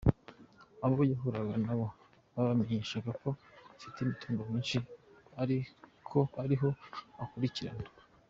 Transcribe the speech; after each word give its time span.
Abo 0.85 1.01
yahuraga 1.11 1.55
nabo 1.65 1.85
yabamenyeshaga 2.33 3.11
ko 3.21 3.29
afite 3.75 3.97
imitungo 4.01 4.41
myishi 4.49 4.79
ariho 6.41 6.69
akurikirana. 7.25 7.87